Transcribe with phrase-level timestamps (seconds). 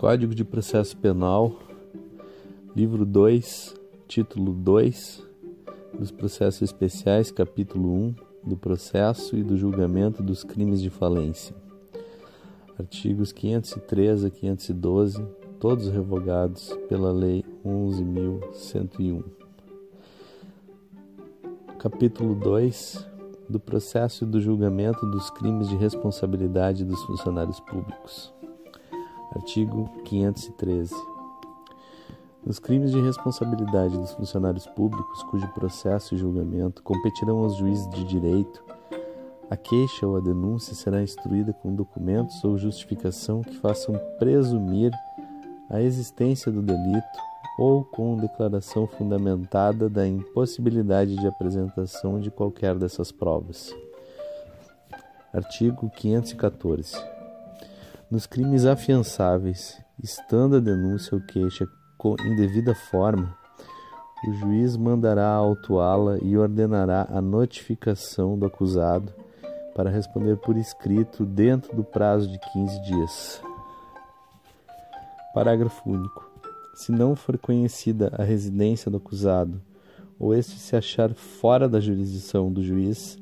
[0.00, 1.58] Código de Processo Penal,
[2.74, 3.74] livro 2,
[4.08, 5.22] título 2,
[5.92, 11.54] dos processos especiais, capítulo 1, do processo e do julgamento dos crimes de falência.
[12.78, 15.22] Artigos 503 a 512,
[15.58, 19.22] todos revogados pela Lei 11.101.
[21.78, 23.06] Capítulo 2
[23.46, 28.39] do processo e do julgamento dos crimes de responsabilidade dos funcionários públicos.
[29.34, 30.94] Artigo 513.
[32.44, 38.02] Nos crimes de responsabilidade dos funcionários públicos, cujo processo e julgamento competirão aos juízes de
[38.04, 38.64] direito,
[39.50, 44.90] a queixa ou a denúncia será instruída com documentos ou justificação que façam presumir
[45.68, 47.18] a existência do delito
[47.58, 53.74] ou com declaração fundamentada da impossibilidade de apresentação de qualquer dessas provas.
[55.32, 57.19] Artigo 514.
[58.10, 61.68] Nos crimes afiançáveis, estando a denúncia ou queixa
[62.24, 63.38] em devida forma,
[64.26, 69.14] o juiz mandará autuá-la e ordenará a notificação do acusado
[69.76, 73.42] para responder por escrito dentro do prazo de 15 dias.
[75.32, 76.28] Parágrafo único.
[76.74, 79.62] Se não for conhecida a residência do acusado,
[80.18, 83.19] ou este se achar fora da jurisdição do juiz,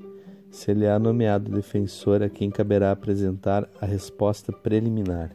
[0.51, 5.31] se lhe há nomeado defensor a quem caberá apresentar a resposta preliminar.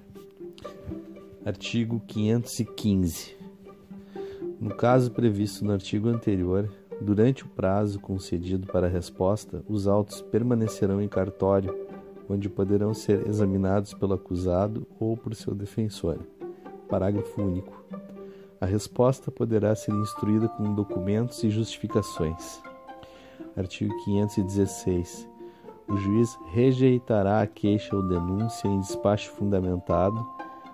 [1.45, 3.35] Artigo 515.
[4.59, 10.21] No caso previsto no artigo anterior, durante o prazo concedido para a resposta, os autos
[10.21, 11.77] permanecerão em cartório,
[12.29, 16.19] onde poderão ser examinados pelo acusado ou por seu defensor.
[16.87, 17.83] Parágrafo único.
[18.61, 22.61] A resposta poderá ser instruída com documentos e justificações.
[23.55, 25.29] Artigo 516.
[25.87, 30.25] O juiz rejeitará a queixa ou denúncia em despacho fundamentado,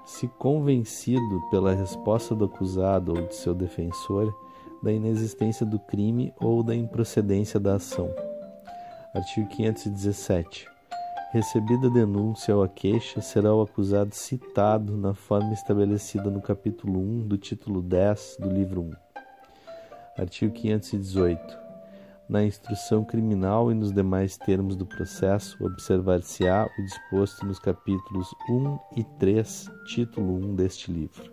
[0.05, 4.33] se convencido pela resposta do acusado ou de seu defensor
[4.81, 8.09] da inexistência do crime ou da improcedência da ação.
[9.13, 10.65] Artigo 517.
[11.31, 16.99] Recebida a denúncia ou a queixa, será o acusado citado na forma estabelecida no capítulo
[16.99, 18.91] 1 do título 10 do livro 1.
[20.17, 21.68] Artigo 518
[22.29, 28.79] na instrução criminal e nos demais termos do processo, observar-se-á o disposto nos capítulos 1
[28.97, 31.31] e 3, título 1 deste livro.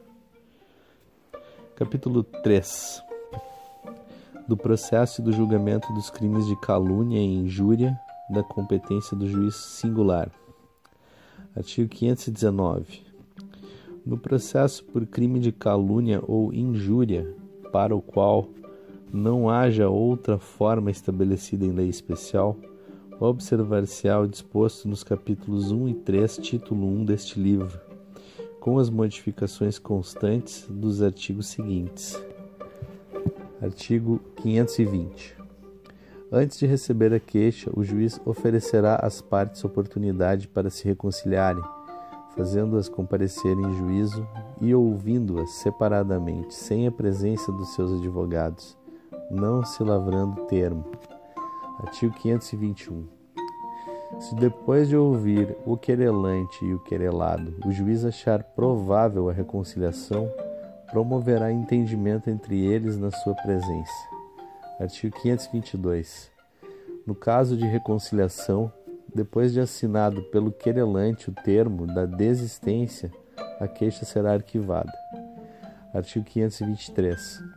[1.75, 3.03] Capítulo 3
[4.49, 9.55] Do processo e do julgamento dos crimes de calúnia e injúria, da competência do juiz
[9.55, 10.31] singular.
[11.55, 13.05] Artigo 519.
[14.05, 17.31] No processo por crime de calúnia ou injúria,
[17.71, 18.49] para o qual
[19.13, 22.57] não haja outra forma estabelecida em lei especial,
[23.21, 27.81] observar-se-á o disposto nos capítulos 1 e 3, título 1 deste livro,
[28.61, 32.21] com as modificações constantes dos artigos seguintes.
[33.63, 35.37] Artigo 520.
[36.31, 41.63] Antes de receber a queixa, o juiz oferecerá às partes oportunidade para se reconciliarem,
[42.35, 44.27] fazendo-as comparecer em juízo
[44.61, 48.77] e ouvindo-as separadamente, sem a presença dos seus advogados
[49.31, 50.85] não se lavrando termo.
[51.81, 53.07] Artigo 521.
[54.21, 60.31] Se depois de ouvir o querelante e o querelado, o juiz achar provável a reconciliação,
[60.91, 63.93] promoverá entendimento entre eles na sua presença.
[64.81, 66.31] Artigo 522.
[67.07, 68.73] No caso de reconciliação,
[69.15, 73.11] depois de assinado pelo querelante o termo da desistência,
[73.61, 74.93] a queixa será arquivada.
[75.93, 77.56] Artigo 523.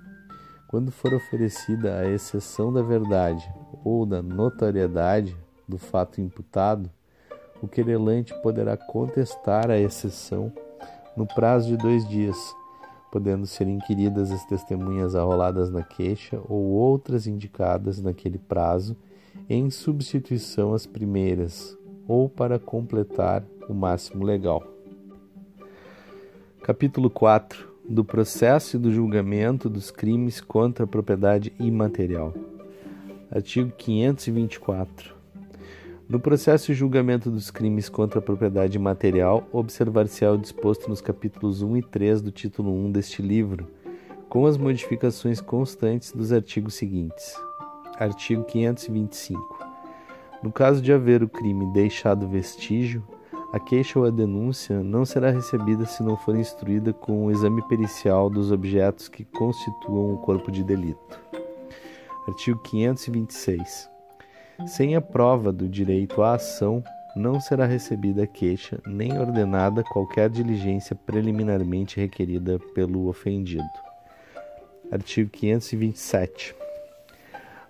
[0.69, 3.51] Quando for oferecida a exceção da verdade
[3.83, 5.35] ou da notoriedade
[5.67, 6.91] do fato imputado,
[7.59, 10.53] o querelante poderá contestar a exceção
[11.17, 12.37] no prazo de dois dias,
[13.11, 18.95] podendo ser inquiridas as testemunhas arroladas na queixa ou outras indicadas naquele prazo,
[19.49, 21.75] em substituição às primeiras,
[22.07, 24.63] ou para completar o máximo legal.
[26.61, 32.35] Capítulo 4 do processo e do julgamento dos crimes contra a propriedade imaterial.
[33.31, 35.15] Artigo 524.
[36.07, 41.63] No processo e julgamento dos crimes contra a propriedade imaterial, observar-se-á o disposto nos capítulos
[41.63, 43.67] 1 e 3 do título 1 deste livro,
[44.29, 47.33] com as modificações constantes dos artigos seguintes.
[47.97, 49.65] Artigo 525.
[50.43, 53.03] No caso de haver o crime deixado vestígio,
[53.51, 57.67] a queixa ou a denúncia não será recebida se não for instruída com o exame
[57.67, 61.19] pericial dos objetos que constituam o corpo de delito.
[62.27, 63.89] Artigo 526.
[64.67, 66.83] Sem a prova do direito à ação,
[67.15, 73.63] não será recebida queixa nem ordenada qualquer diligência preliminarmente requerida pelo ofendido.
[74.91, 76.55] Artigo 527.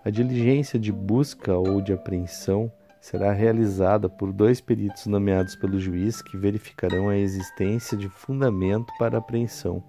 [0.04, 6.22] A diligência de busca ou de apreensão será realizada por dois peritos nomeados pelo juiz
[6.22, 9.84] que verificarão a existência de fundamento para a apreensão.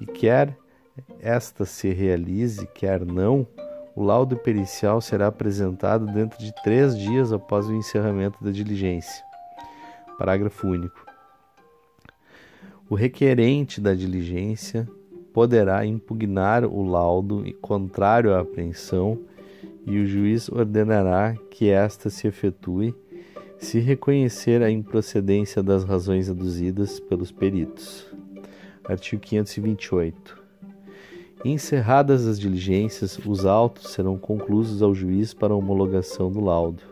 [0.00, 0.56] E quer
[1.20, 3.46] esta se realize, quer não,
[3.94, 9.24] o laudo pericial será apresentado dentro de três dias após o encerramento da diligência.
[10.18, 11.04] Parágrafo único.
[12.88, 14.88] O requerente da diligência
[15.32, 19.18] poderá impugnar o laudo contrário à apreensão
[19.86, 22.94] e o juiz ordenará que esta se efetue
[23.58, 28.06] se reconhecer a improcedência das razões aduzidas pelos peritos.
[28.84, 30.42] Artigo 528.
[31.44, 36.82] Encerradas as diligências, os autos serão conclusos ao juiz para homologação do laudo.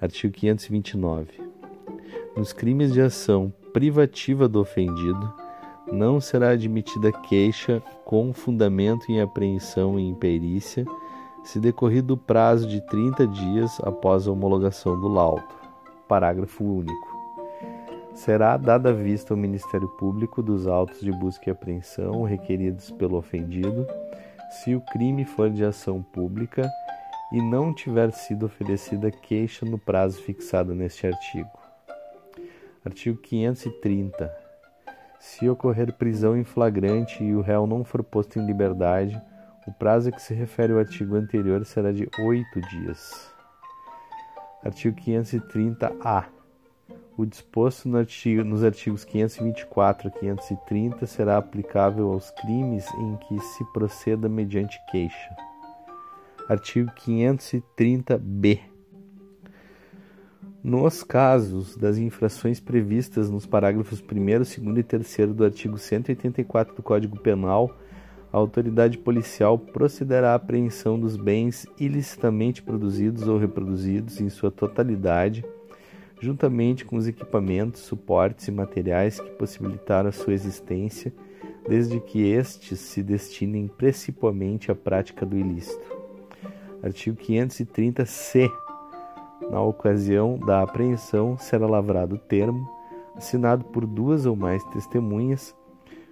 [0.00, 1.28] Artigo 529.
[2.36, 5.32] Nos crimes de ação privativa do ofendido,
[5.90, 10.84] não será admitida queixa com fundamento em apreensão e imperícia,
[11.48, 15.48] se decorrido o prazo de 30 dias após a homologação do laudo.
[16.06, 17.08] Parágrafo único
[18.12, 23.86] será dada vista ao Ministério Público dos autos de busca e apreensão requeridos pelo ofendido,
[24.50, 26.68] se o crime for de ação pública
[27.32, 31.50] e não tiver sido oferecida queixa no prazo fixado neste artigo.
[32.84, 34.30] Artigo 530.
[35.18, 39.18] Se ocorrer prisão em flagrante e o réu não for posto em liberdade,
[39.68, 43.30] o prazo a que se refere o artigo anterior será de oito dias.
[44.64, 46.26] Artigo 530-A.
[47.18, 53.38] O disposto no artigo, nos artigos 524 a 530 será aplicável aos crimes em que
[53.40, 55.36] se proceda mediante queixa.
[56.48, 58.60] Artigo 530-B.
[60.64, 66.82] Nos casos das infrações previstas nos parágrafos 1, 2 e 3 do artigo 184 do
[66.82, 67.76] Código Penal,
[68.32, 75.44] a autoridade policial procederá à apreensão dos bens ilicitamente produzidos ou reproduzidos em sua totalidade
[76.20, 81.12] juntamente com os equipamentos, suportes e materiais que possibilitaram a sua existência,
[81.68, 85.96] desde que estes se destinem principalmente à prática do ilícito.
[86.82, 88.50] Artigo 530-C.
[89.50, 92.68] Na ocasião da apreensão, será lavrado o termo,
[93.16, 95.54] assinado por duas ou mais testemunhas,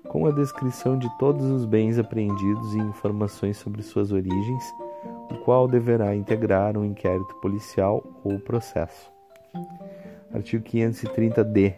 [0.09, 4.65] com a descrição de todos os bens apreendidos e informações sobre suas origens,
[5.31, 9.11] o qual deverá integrar um inquérito policial ou processo.
[10.33, 11.75] Artigo 530-D.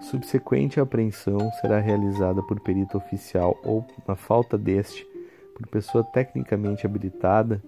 [0.00, 5.06] Subsequente apreensão será realizada por perito oficial ou, na falta deste,
[5.54, 7.62] por pessoa tecnicamente habilitada,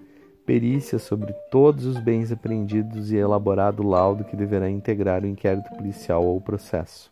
[0.46, 6.24] perícia sobre todos os bens apreendidos e elaborado laudo que deverá integrar o inquérito policial
[6.24, 7.11] ou processo.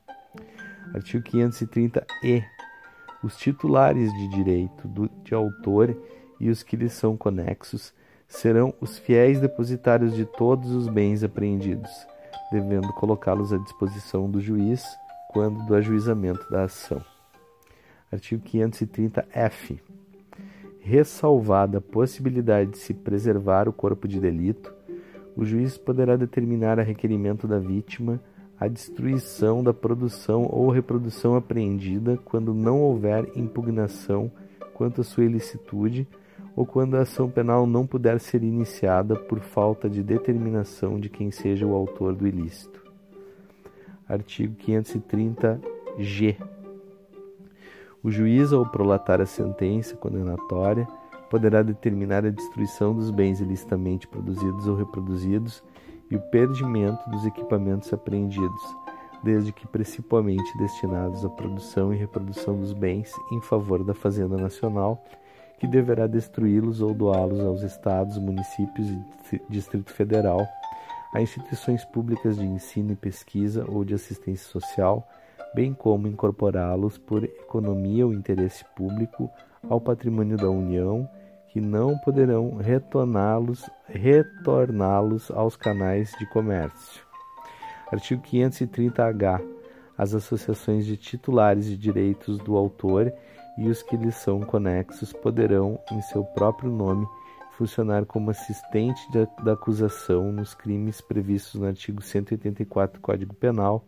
[0.94, 2.44] Artigo 530-E.
[3.22, 5.96] Os titulares de direito do, de autor
[6.38, 7.92] e os que lhes são conexos
[8.26, 11.90] serão os fiéis depositários de todos os bens apreendidos
[12.50, 14.84] devendo colocá-los à disposição do juiz
[15.28, 17.00] quando do ajuizamento da ação.
[18.10, 19.80] Artigo 530-F.
[20.80, 24.74] Ressalvada a possibilidade de se preservar o corpo de delito,
[25.36, 28.20] o juiz poderá determinar a requerimento da vítima
[28.60, 34.30] a destruição da produção ou reprodução apreendida quando não houver impugnação
[34.74, 36.06] quanto à sua ilicitude
[36.54, 41.30] ou quando a ação penal não puder ser iniciada por falta de determinação de quem
[41.30, 42.84] seja o autor do ilícito.
[44.06, 46.36] Artigo 530-G.
[48.02, 50.86] O juiz, ao prolatar a sentença condenatória,
[51.30, 55.62] poderá determinar a destruição dos bens ilicitamente produzidos ou reproduzidos
[56.10, 58.62] e o perdimento dos equipamentos apreendidos,
[59.22, 65.02] desde que principalmente destinados à produção e reprodução dos bens em favor da Fazenda Nacional
[65.60, 70.48] que deverá destruí-los ou doá-los aos estados, municípios e Distrito Federal,
[71.12, 75.06] a instituições públicas de ensino e pesquisa ou de assistência social,
[75.54, 79.30] bem como incorporá-los por economia ou interesse público
[79.68, 81.06] ao patrimônio da União,
[81.48, 87.02] que não poderão retorná-los retorná-los aos canais de comércio.
[87.90, 89.40] Artigo 530-H.
[89.98, 93.12] As associações de titulares de direitos do autor
[93.58, 97.06] e os que lhes são conexos poderão, em seu próprio nome,
[97.52, 99.00] funcionar como assistente
[99.44, 103.84] da acusação nos crimes previstos no artigo 184 do Código Penal,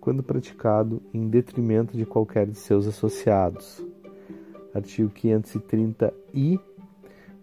[0.00, 3.84] quando praticado em detrimento de qualquer de seus associados.
[4.72, 6.58] Artigo 530-I.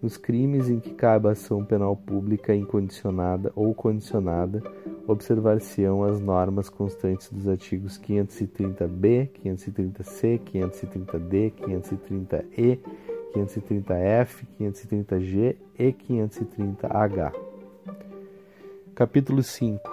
[0.03, 4.61] Nos crimes em que cabe ação penal pública incondicionada ou condicionada,
[5.07, 12.79] observar-se-ão as normas constantes dos artigos 530b, 530c, 530d, 530e,
[13.33, 17.31] 530f, 530g e 530h.
[18.93, 19.89] Capítulo 5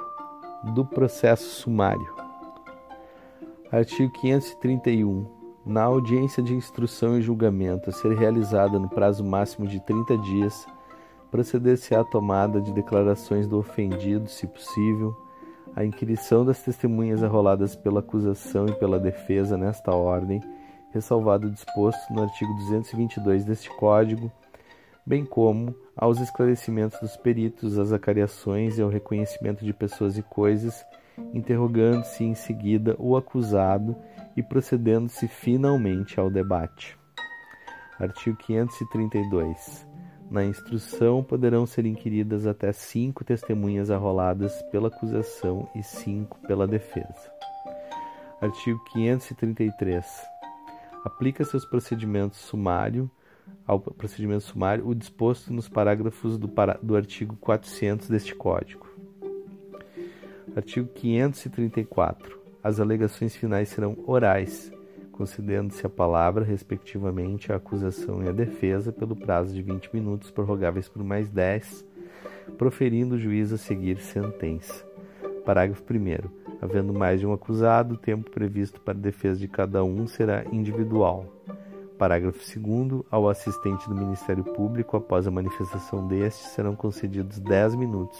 [0.74, 2.12] do processo sumário.
[3.70, 5.39] Artigo 531.
[5.64, 10.66] Na audiência de instrução e julgamento a ser realizada no prazo máximo de 30 dias,
[11.30, 15.14] proceder-se à tomada de declarações do ofendido, se possível,
[15.76, 20.40] a inquirição das testemunhas arroladas pela acusação e pela defesa nesta ordem,
[20.92, 24.32] ressalvado o disposto no artigo 222 deste Código,
[25.04, 30.84] bem como aos esclarecimentos dos peritos, às acariações e ao reconhecimento de pessoas e coisas,
[31.34, 33.94] interrogando-se em seguida o acusado
[34.36, 36.98] e procedendo-se finalmente ao debate.
[37.98, 39.86] Artigo 532.
[40.30, 47.32] Na instrução poderão ser inquiridas até cinco testemunhas arroladas pela acusação e cinco pela defesa.
[48.40, 50.06] Artigo 533.
[51.04, 53.10] Aplica-se aos procedimentos sumário,
[53.66, 58.88] ao procedimento sumário o disposto nos parágrafos do, para, do artigo 400 deste Código.
[60.56, 62.39] Artigo 534.
[62.62, 64.72] As alegações finais serão orais
[65.20, 70.88] concedendo-se a palavra, respectivamente, à acusação e à defesa pelo prazo de 20 minutos, prorrogáveis
[70.88, 71.84] por mais 10,
[72.56, 74.82] proferindo o juiz a seguir sentença.
[75.44, 76.56] Parágrafo 1.
[76.62, 80.42] Havendo mais de um acusado, o tempo previsto para a defesa de cada um será
[80.50, 81.26] individual.
[81.98, 83.02] Parágrafo 2.
[83.10, 88.18] Ao assistente do Ministério Público, após a manifestação deste, serão concedidos 10 minutos,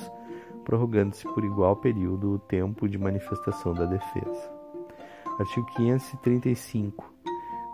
[0.64, 4.52] prorrogando-se por igual período o tempo de manifestação da defesa.
[5.38, 7.12] Artigo 535.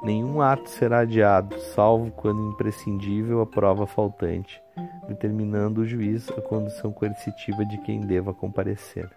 [0.02, 4.62] Nenhum ato será adiado, salvo quando imprescindível a prova faltante,
[5.08, 9.10] determinando o juiz a condição coercitiva de quem deva comparecer.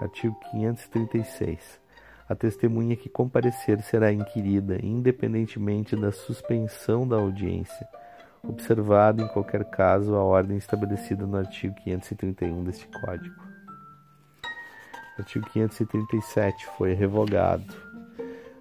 [0.00, 1.80] Artigo 536.
[2.28, 7.86] A testemunha que comparecer será inquirida, independentemente da suspensão da audiência,
[8.46, 13.34] observado em qualquer caso a ordem estabelecida no artigo 531 deste Código.
[15.18, 17.74] Artigo 537 foi revogado.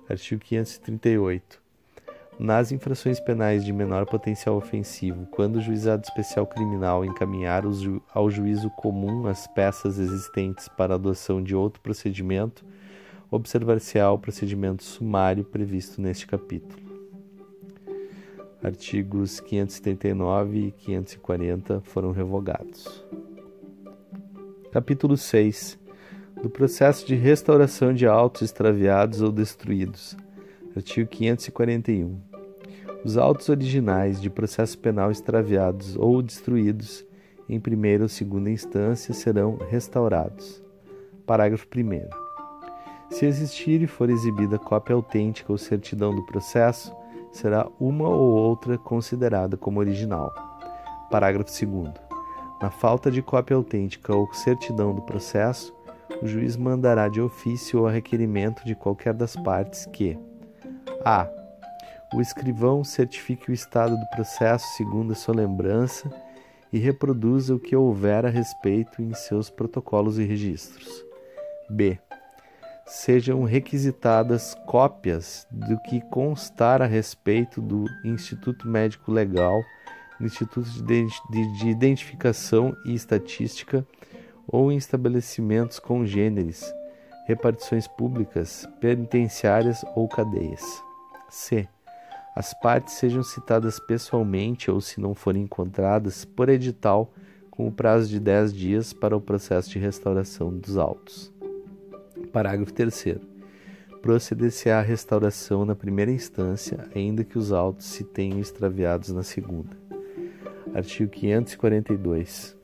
[0.10, 1.62] Artigo 538.
[2.40, 7.64] Nas infrações penais de menor potencial ofensivo, quando o juizado especial criminal encaminhar
[8.14, 12.66] ao juízo comum as peças existentes para adoção de outro procedimento,
[13.30, 16.91] observar-se-á o procedimento sumário previsto neste capítulo.
[18.64, 23.04] Artigos 539 e 540 foram revogados.
[24.72, 25.80] Capítulo 6
[26.44, 30.16] do processo de restauração de autos extraviados ou destruídos.
[30.76, 32.20] Artigo 541.
[33.04, 37.04] Os autos originais de processo penal extraviados ou destruídos
[37.50, 40.64] em primeira ou segunda instância serão restaurados.
[41.26, 42.32] Parágrafo 1.
[43.10, 46.96] Se existir e for exibida cópia autêntica ou certidão do processo,
[47.32, 50.32] será uma ou outra considerada como original.
[51.10, 51.94] Parágrafo 2.
[52.62, 55.74] Na falta de cópia autêntica ou certidão do processo,
[56.22, 60.18] o juiz mandará de ofício ou a requerimento de qualquer das partes que
[61.04, 61.28] a.
[62.14, 66.12] O escrivão certifique o estado do processo segundo a sua lembrança
[66.72, 71.06] e reproduza o que houver a respeito em seus protocolos e registros.
[71.70, 71.98] B.
[72.94, 79.64] Sejam requisitadas cópias do que constar a respeito do Instituto Médico Legal,
[80.20, 83.88] Instituto de Identificação e Estatística
[84.46, 86.70] ou em estabelecimentos congêneres,
[87.26, 90.62] repartições públicas, penitenciárias ou cadeias.
[91.30, 91.70] C.
[92.36, 97.10] As partes sejam citadas pessoalmente ou, se não forem encontradas, por edital,
[97.50, 101.31] com o prazo de 10 dias para o processo de restauração dos autos.
[102.32, 103.18] Parágrafo 3.
[104.02, 109.78] Proceder-se à restauração na primeira instância, ainda que os autos se tenham extraviados na segunda.
[110.74, 112.56] Artigo 542.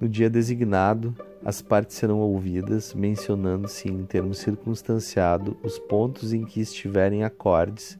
[0.00, 6.60] No dia designado, as partes serão ouvidas, mencionando-se em termos circunstanciado os pontos em que
[6.60, 7.98] estiverem acordes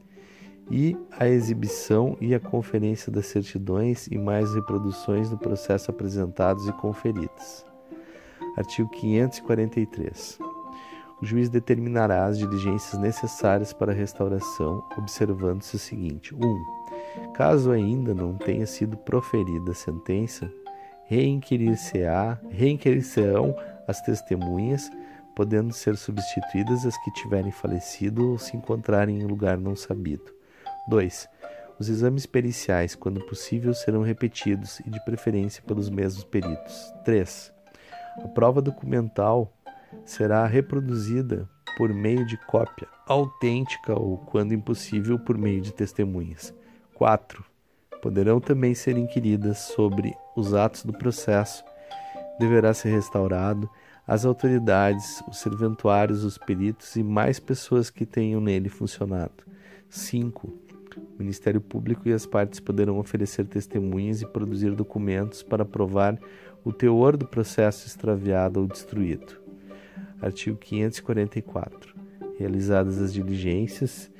[0.69, 6.73] e a exibição e a conferência das certidões e mais reproduções do processo apresentados e
[6.73, 7.65] conferidas.
[8.57, 10.56] Artigo 543.
[11.21, 16.45] O juiz determinará as diligências necessárias para a restauração, observando-se o seguinte: 1.
[16.45, 20.51] Um, caso ainda não tenha sido proferida a sentença,
[21.05, 23.55] reinquirir-se-á, reinquirir-se-ão
[23.87, 24.91] as testemunhas,
[25.35, 30.31] podendo ser substituídas as que tiverem falecido ou se encontrarem em lugar não sabido.
[30.87, 31.27] 2.
[31.79, 36.93] Os exames periciais, quando possível, serão repetidos e de preferência pelos mesmos peritos.
[37.03, 37.53] 3.
[38.23, 39.53] A prova documental
[40.05, 46.53] será reproduzida por meio de cópia autêntica ou, quando impossível, por meio de testemunhas.
[46.93, 47.43] 4.
[48.01, 51.63] Poderão também ser inquiridas sobre os atos do processo.
[52.39, 53.69] Deverá ser restaurado
[54.07, 59.43] as autoridades, os serventuários, os peritos e mais pessoas que tenham nele funcionado.
[59.89, 60.47] 5.
[60.47, 66.17] O Ministério Público e as partes poderão oferecer testemunhas e produzir documentos para provar
[66.63, 69.46] o teor do processo extraviado ou destruído.
[70.21, 71.95] Artigo 544.
[72.37, 74.11] Realizadas as diligências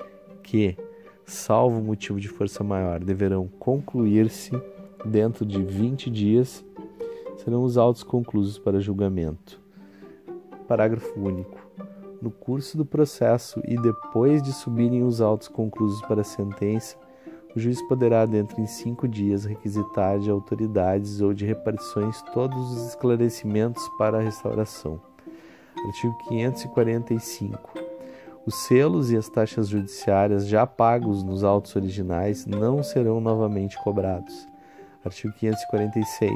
[0.42, 0.76] que,
[1.24, 4.52] salvo motivo de força maior, deverão concluir-se
[5.04, 6.64] dentro de 20 dias,
[7.36, 9.60] serão os autos conclusos para julgamento.
[10.66, 11.58] Parágrafo único.
[12.20, 16.96] No curso do processo e depois de subirem os autos conclusos para a sentença,
[17.54, 22.88] o juiz poderá, dentro em cinco dias, requisitar de autoridades ou de repartições todos os
[22.88, 25.00] esclarecimentos para a restauração.
[25.86, 27.58] Artigo 545.
[28.44, 34.46] Os selos e as taxas judiciárias já pagos nos autos originais não serão novamente cobrados.
[35.04, 36.32] Artigo 546.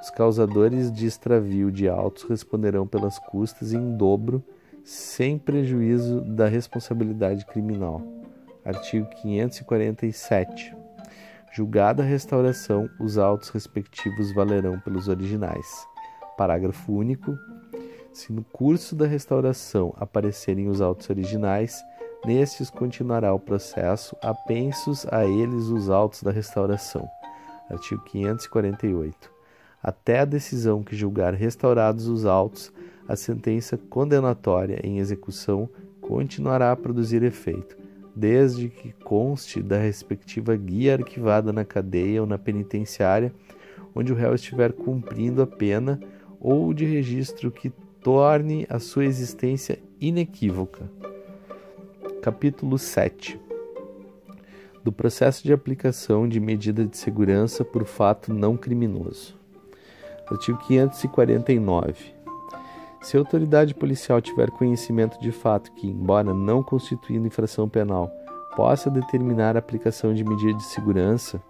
[0.00, 4.42] Os causadores de extravio de autos responderão pelas custas em dobro,
[4.82, 8.02] sem prejuízo da responsabilidade criminal.
[8.64, 10.74] Artigo 547.
[11.52, 15.86] Julgada a restauração, os autos respectivos valerão pelos originais.
[16.36, 17.38] Parágrafo único.
[18.14, 21.82] Se no curso da restauração aparecerem os autos originais,
[22.24, 27.08] nestes continuará o processo, apensos a eles os autos da restauração.
[27.68, 29.32] Artigo 548.
[29.82, 32.72] Até a decisão que julgar restaurados os autos,
[33.08, 35.68] a sentença condenatória em execução
[36.00, 37.76] continuará a produzir efeito,
[38.14, 43.34] desde que conste da respectiva guia arquivada na cadeia ou na penitenciária
[43.92, 46.00] onde o réu estiver cumprindo a pena
[46.40, 47.72] ou de registro que
[48.04, 50.90] torne a sua existência inequívoca.
[52.20, 53.40] Capítulo 7
[54.84, 59.34] do processo de aplicação de medida de segurança por fato não criminoso.
[60.30, 62.12] Artigo 549.
[63.00, 68.10] Se a autoridade policial tiver conhecimento de fato que, embora não constituindo infração penal,
[68.54, 71.42] possa determinar a aplicação de medida de segurança,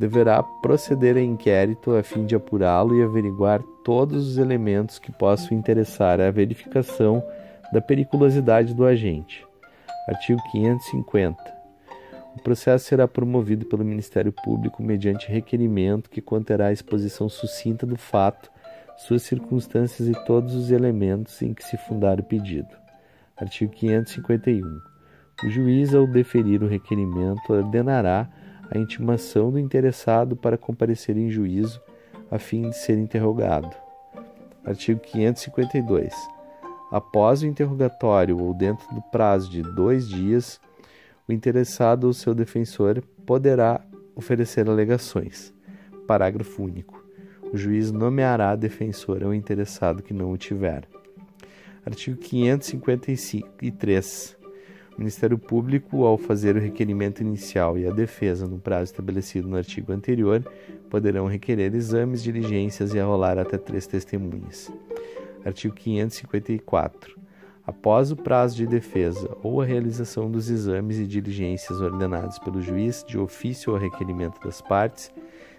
[0.00, 5.54] deverá proceder a inquérito a fim de apurá-lo e averiguar todos os elementos que possam
[5.54, 7.22] interessar à verificação
[7.70, 9.46] da periculosidade do agente.
[10.08, 11.36] Artigo 550.
[12.34, 17.98] O processo será promovido pelo Ministério Público mediante requerimento que conterá a exposição sucinta do
[17.98, 18.50] fato,
[18.96, 22.74] suas circunstâncias e todos os elementos em que se fundar o pedido.
[23.36, 24.66] Artigo 551.
[25.44, 28.30] O juiz, ao deferir o requerimento, ordenará
[28.70, 31.82] a intimação do interessado para comparecer em juízo
[32.30, 33.74] a fim de ser interrogado.
[34.64, 36.14] Artigo 552.
[36.90, 40.60] Após o interrogatório ou dentro do prazo de dois dias,
[41.28, 43.80] o interessado ou seu defensor poderá
[44.14, 45.52] oferecer alegações.
[46.06, 47.04] Parágrafo único.
[47.52, 50.88] O juiz nomeará defensor ao interessado que não o tiver.
[51.84, 54.39] Artigo 553.
[55.00, 59.92] Ministério Público, ao fazer o requerimento inicial e a defesa no prazo estabelecido no artigo
[59.92, 60.44] anterior,
[60.90, 64.70] poderão requerer exames, diligências e arrolar até três testemunhas.
[65.42, 67.18] Artigo 554.
[67.66, 73.02] Após o prazo de defesa ou a realização dos exames e diligências ordenados pelo juiz,
[73.08, 75.10] de ofício ou requerimento das partes,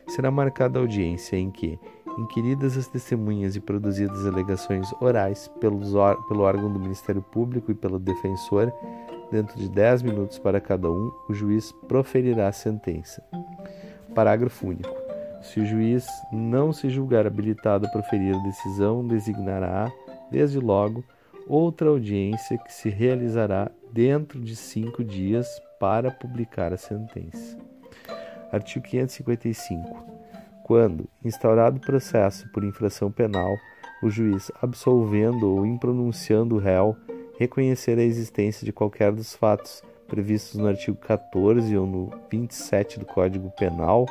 [0.07, 1.79] será marcada audiência em que,
[2.15, 5.93] inquiridas as testemunhas e produzidas alegações orais pelos,
[6.27, 8.71] pelo órgão do Ministério Público e pelo defensor,
[9.31, 13.23] Dentro de 10 minutos para cada um, o juiz proferirá a sentença.
[14.13, 14.93] Parágrafo único.
[15.41, 19.89] Se o juiz não se julgar habilitado a proferir a decisão, designará,
[20.29, 21.03] desde logo,
[21.47, 25.47] outra audiência que se realizará dentro de cinco dias
[25.79, 27.57] para publicar a sentença.
[28.51, 30.05] Artigo 555.
[30.63, 33.55] Quando, instaurado processo por infração penal,
[34.03, 36.95] o juiz absolvendo ou impronunciando o réu
[37.41, 43.05] reconhecer a existência de qualquer dos fatos previstos no artigo 14 ou no 27 do
[43.05, 44.05] Código Penal,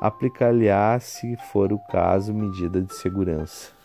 [0.00, 3.81] aplicar-lhe-á, se for o caso, medida de segurança.